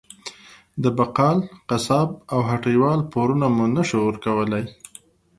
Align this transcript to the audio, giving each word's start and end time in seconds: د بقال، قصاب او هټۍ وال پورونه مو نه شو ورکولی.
د 0.83 0.85
بقال، 0.97 1.37
قصاب 1.69 2.09
او 2.33 2.39
هټۍ 2.49 2.75
وال 2.81 3.01
پورونه 3.11 3.47
مو 3.55 3.65
نه 3.75 3.83
شو 3.89 3.99
ورکولی. 4.07 4.63